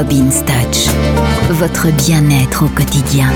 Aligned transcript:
Robin 0.00 0.30
Touch, 0.30 0.88
votre 1.50 1.94
bien-être 1.94 2.64
au 2.64 2.68
quotidien. 2.68 3.26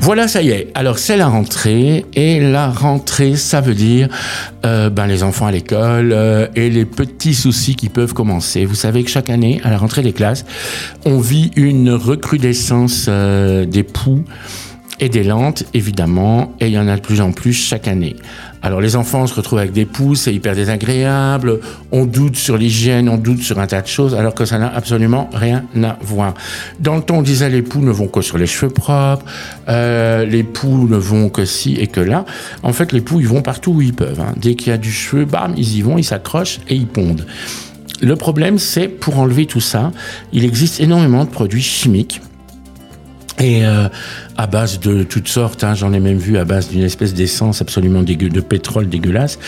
Voilà, 0.00 0.28
ça 0.28 0.42
y 0.42 0.50
est. 0.50 0.70
Alors 0.74 0.98
c'est 0.98 1.16
la 1.16 1.28
rentrée 1.28 2.04
et 2.12 2.40
la 2.40 2.68
rentrée, 2.68 3.36
ça 3.36 3.62
veut 3.62 3.72
dire 3.72 4.10
euh, 4.66 4.90
ben, 4.90 5.06
les 5.06 5.22
enfants 5.22 5.46
à 5.46 5.50
l'école 5.50 6.12
euh, 6.12 6.46
et 6.54 6.68
les 6.68 6.84
petits 6.84 7.32
soucis 7.32 7.74
qui 7.74 7.88
peuvent 7.88 8.12
commencer. 8.12 8.66
Vous 8.66 8.74
savez 8.74 9.02
que 9.02 9.08
chaque 9.08 9.30
année, 9.30 9.62
à 9.64 9.70
la 9.70 9.78
rentrée 9.78 10.02
des 10.02 10.12
classes, 10.12 10.44
on 11.06 11.20
vit 11.20 11.52
une 11.56 11.90
recrudescence 11.90 13.06
euh, 13.08 13.64
des 13.64 13.82
poux 13.82 14.22
et 15.00 15.08
des 15.08 15.24
lentes, 15.24 15.64
évidemment, 15.74 16.54
et 16.60 16.66
il 16.66 16.72
y 16.72 16.78
en 16.78 16.86
a 16.86 16.96
de 16.96 17.00
plus 17.00 17.20
en 17.20 17.32
plus 17.32 17.54
chaque 17.54 17.88
année. 17.88 18.16
Alors 18.62 18.82
les 18.82 18.94
enfants 18.96 19.26
se 19.26 19.34
retrouvent 19.34 19.58
avec 19.58 19.72
des 19.72 19.86
poux, 19.86 20.14
c'est 20.14 20.34
hyper 20.34 20.54
désagréable, 20.54 21.60
on 21.92 22.04
doute 22.04 22.36
sur 22.36 22.58
l'hygiène, 22.58 23.08
on 23.08 23.16
doute 23.16 23.40
sur 23.40 23.58
un 23.58 23.66
tas 23.66 23.80
de 23.80 23.86
choses, 23.86 24.14
alors 24.14 24.34
que 24.34 24.44
ça 24.44 24.58
n'a 24.58 24.72
absolument 24.72 25.30
rien 25.32 25.64
à 25.82 25.96
voir. 26.02 26.34
Dans 26.78 26.96
le 26.96 27.02
temps, 27.02 27.18
on 27.18 27.22
disait 27.22 27.48
les 27.48 27.62
poux 27.62 27.80
ne 27.80 27.90
vont 27.90 28.08
que 28.08 28.20
sur 28.20 28.36
les 28.36 28.46
cheveux 28.46 28.72
propres, 28.72 29.24
euh, 29.68 30.26
les 30.26 30.42
poux 30.42 30.86
ne 30.86 30.98
vont 30.98 31.30
que 31.30 31.46
ci 31.46 31.76
et 31.80 31.86
que 31.86 32.00
là. 32.00 32.26
En 32.62 32.74
fait, 32.74 32.92
les 32.92 33.00
poux, 33.00 33.20
ils 33.20 33.28
vont 33.28 33.42
partout 33.42 33.72
où 33.72 33.82
ils 33.82 33.94
peuvent. 33.94 34.20
Hein. 34.20 34.34
Dès 34.36 34.54
qu'il 34.54 34.68
y 34.68 34.72
a 34.72 34.78
du 34.78 34.92
cheveu, 34.92 35.24
bam, 35.24 35.54
ils 35.56 35.78
y 35.78 35.82
vont, 35.82 35.96
ils 35.96 36.04
s'accrochent 36.04 36.60
et 36.68 36.74
ils 36.74 36.86
pondent. 36.86 37.26
Le 38.02 38.16
problème, 38.16 38.58
c'est 38.58 38.88
pour 38.88 39.18
enlever 39.18 39.46
tout 39.46 39.60
ça, 39.60 39.92
il 40.32 40.44
existe 40.44 40.80
énormément 40.80 41.24
de 41.24 41.30
produits 41.30 41.62
chimiques 41.62 42.20
et 43.40 43.64
euh, 43.64 43.88
à 44.36 44.46
base 44.46 44.80
de 44.80 45.02
toutes 45.02 45.28
sortes, 45.28 45.64
hein, 45.64 45.74
j'en 45.74 45.92
ai 45.92 46.00
même 46.00 46.18
vu 46.18 46.36
à 46.36 46.44
base 46.44 46.68
d'une 46.68 46.82
espèce 46.82 47.14
d'essence 47.14 47.62
absolument 47.62 48.02
dégueu, 48.02 48.28
de 48.28 48.40
pétrole 48.40 48.88
dégueulasse. 48.88 49.38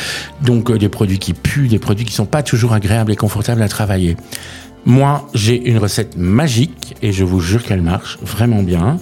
Donc 0.43 0.71
euh, 0.71 0.79
des 0.79 0.89
produits 0.89 1.19
qui 1.19 1.35
puent, 1.35 1.69
des 1.69 1.79
produits 1.79 2.07
qui 2.07 2.15
sont 2.15 2.27
pas 2.27 2.43
toujours 2.43 2.73
agréables 2.73 3.13
et 3.13 3.17
confortables 3.17 3.63
à 3.63 3.69
travailler. 3.69 4.17
Moi, 4.85 5.29
j'ai 5.35 5.69
une 5.69 5.79
recette 5.79 6.17
magique 6.17 6.97
et 7.03 7.13
je 7.13 7.23
vous 7.23 7.41
jure 7.41 7.63
qu'elle 7.63 7.83
marche 7.83 8.19
vraiment 8.23 8.63
bien. 8.63 8.99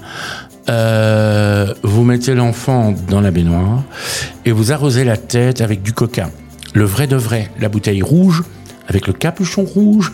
Euh, 0.68 1.72
vous 1.82 2.04
mettez 2.04 2.34
l'enfant 2.34 2.94
dans 3.08 3.20
la 3.20 3.30
baignoire 3.30 3.82
et 4.44 4.52
vous 4.52 4.72
arrosez 4.72 5.04
la 5.04 5.16
tête 5.16 5.60
avec 5.60 5.82
du 5.82 5.92
coca. 5.92 6.30
Le 6.74 6.84
vrai 6.84 7.06
de 7.06 7.16
vrai, 7.16 7.50
la 7.60 7.68
bouteille 7.68 8.02
rouge 8.02 8.42
avec 8.90 9.06
le 9.06 9.12
capuchon 9.12 9.62
rouge 9.62 10.10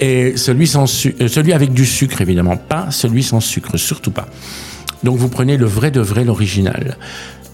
et 0.00 0.36
celui, 0.36 0.66
sans 0.66 0.84
euh, 1.06 1.28
celui 1.28 1.52
avec 1.52 1.72
du 1.72 1.86
sucre 1.86 2.20
évidemment, 2.20 2.56
pas 2.56 2.90
celui 2.90 3.22
sans 3.22 3.40
sucre, 3.40 3.76
surtout 3.76 4.10
pas. 4.10 4.26
Donc 5.04 5.16
vous 5.16 5.28
prenez 5.28 5.56
le 5.56 5.66
vrai 5.66 5.92
de 5.92 6.00
vrai, 6.00 6.24
l'original. 6.24 6.98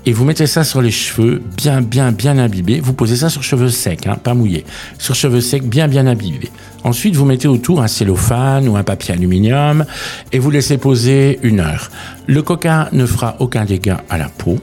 Et 0.06 0.12
vous 0.12 0.24
mettez 0.24 0.46
ça 0.46 0.64
sur 0.64 0.80
les 0.80 0.92
cheveux, 0.92 1.42
bien, 1.56 1.82
bien, 1.82 2.10
bien 2.10 2.38
imbibés. 2.38 2.80
Vous 2.80 2.92
posez 2.94 3.16
ça 3.16 3.28
sur 3.28 3.42
cheveux 3.42 3.68
secs, 3.68 4.06
hein, 4.06 4.16
pas 4.22 4.34
mouillés. 4.34 4.64
Sur 4.98 5.14
cheveux 5.14 5.40
secs, 5.40 5.64
bien, 5.64 5.88
bien 5.88 6.06
imbibés. 6.06 6.50
Ensuite, 6.84 7.16
vous 7.16 7.24
mettez 7.24 7.48
autour 7.48 7.82
un 7.82 7.88
cellophane 7.88 8.68
ou 8.68 8.76
un 8.76 8.84
papier 8.84 9.14
aluminium 9.14 9.84
et 10.32 10.38
vous 10.38 10.50
laissez 10.50 10.78
poser 10.78 11.38
une 11.42 11.60
heure. 11.60 11.90
Le 12.28 12.40
coca 12.42 12.88
ne 12.92 13.04
fera 13.04 13.36
aucun 13.40 13.64
dégât 13.64 14.02
à 14.08 14.16
la 14.16 14.28
peau. 14.28 14.58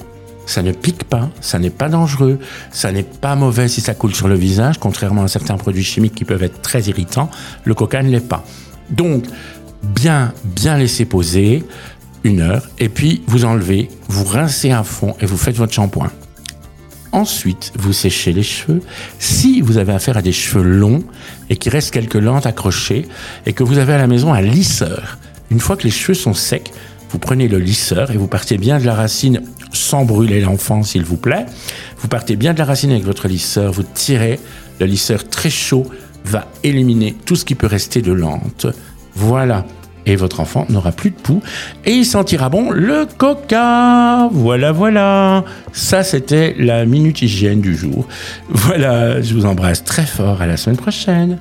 Ça 0.46 0.62
ne 0.62 0.72
pique 0.72 1.06
pas, 1.06 1.30
ça 1.42 1.58
n'est 1.58 1.70
pas 1.70 1.90
dangereux, 1.90 2.40
ça 2.72 2.92
n'est 2.92 3.04
pas 3.04 3.36
mauvais 3.36 3.68
si 3.68 3.82
ça 3.82 3.94
coule 3.94 4.14
sur 4.14 4.28
le 4.28 4.36
visage, 4.36 4.78
contrairement 4.80 5.24
à 5.24 5.28
certains 5.28 5.58
produits 5.58 5.84
chimiques 5.84 6.16
qui 6.16 6.26
peuvent 6.26 6.44
être 6.44 6.62
très 6.62 6.82
irritants. 6.84 7.30
Le 7.64 7.74
coca 7.74 8.04
ne 8.04 8.10
l'est 8.10 8.28
pas. 8.28 8.44
Donc, 8.90 9.26
bien, 9.84 10.34
bien 10.44 10.78
laisser 10.78 11.06
poser 11.06 11.64
une 12.24 12.42
heure, 12.42 12.70
et 12.80 12.90
puis 12.90 13.22
vous 13.28 13.46
enlevez, 13.46 13.90
vous 14.08 14.26
rincez 14.26 14.72
à 14.72 14.84
fond 14.84 15.16
et 15.20 15.26
vous 15.26 15.38
faites 15.38 15.56
votre 15.56 15.74
shampoing. 15.74 16.12
Ensuite, 17.12 17.72
vous 17.78 17.94
séchez 17.94 18.34
les 18.34 18.44
cheveux. 18.44 18.82
Si 19.20 19.62
vous 19.62 19.78
avez 19.78 19.94
affaire 19.94 20.18
à 20.18 20.24
des 20.24 20.32
cheveux 20.32 20.64
longs 20.64 21.04
et 21.50 21.58
qu'il 21.58 21.72
reste 21.72 21.92
quelques 21.92 22.16
lentes 22.16 22.48
accrochées 22.48 23.08
et 23.46 23.54
que 23.54 23.64
vous 23.64 23.78
avez 23.78 23.94
à 23.94 24.00
la 24.00 24.08
maison 24.08 24.34
un 24.34 24.42
lisseur, 24.42 25.20
une 25.52 25.60
fois 25.60 25.78
que 25.78 25.84
les 25.84 25.92
cheveux 25.92 26.16
sont 26.16 26.34
secs, 26.34 26.72
vous 27.14 27.20
prenez 27.20 27.48
le 27.48 27.60
lisseur 27.60 28.10
et 28.10 28.18
vous 28.18 28.28
partez 28.28 28.58
bien 28.58 28.80
de 28.80 28.86
la 28.86 28.96
racine 28.96 29.44
sans 29.72 30.04
brûler 30.04 30.42
l'enfant, 30.42 30.82
s'il 30.82 31.06
vous 31.06 31.16
plaît. 31.16 31.46
Vous 32.00 32.08
partez 32.08 32.36
bien 32.36 32.54
de 32.54 32.58
la 32.58 32.66
racine 32.66 32.90
avec 32.90 33.04
votre 33.04 33.28
lisseur, 33.28 33.72
vous 33.72 33.84
tirez. 33.84 34.40
Le 34.80 34.88
lisseur 34.88 35.30
très 35.30 35.52
chaud 35.52 35.86
va 36.26 36.48
éliminer 36.64 37.16
tout 37.26 37.36
ce 37.36 37.46
qui 37.46 37.54
peut 37.54 37.68
rester 37.68 38.02
de 38.02 38.12
lente. 38.12 38.66
Voilà. 39.14 39.64
Et 40.08 40.16
votre 40.16 40.40
enfant 40.40 40.66
n'aura 40.70 40.92
plus 40.92 41.12
de 41.12 41.16
poux 41.16 41.42
et 41.86 41.92
il 41.92 42.06
sentira 42.06 42.50
bon 42.50 42.72
le 42.72 43.06
coca. 43.06 44.28
Voilà, 44.32 44.72
voilà. 44.72 45.46
Ça, 45.72 46.04
c'était 46.04 46.56
la 46.58 46.86
minute 46.86 47.22
hygiène 47.22 47.62
du 47.62 47.76
jour. 47.76 48.08
Voilà, 48.50 49.22
je 49.22 49.36
vous 49.36 49.46
embrasse 49.46 49.84
très 49.84 50.06
fort. 50.08 50.42
À 50.42 50.48
la 50.48 50.58
semaine 50.58 50.78
prochaine. 50.78 51.38